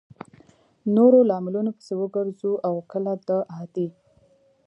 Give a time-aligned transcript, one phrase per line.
[0.95, 3.87] نورو لاملونو پسې وګرځو او کله د عادي